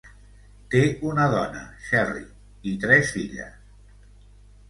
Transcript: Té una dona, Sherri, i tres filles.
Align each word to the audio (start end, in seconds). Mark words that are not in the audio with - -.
Té 0.75 0.79
una 1.09 1.25
dona, 1.33 1.61
Sherri, 1.89 2.25
i 2.71 2.75
tres 2.85 3.11
filles. 3.17 3.55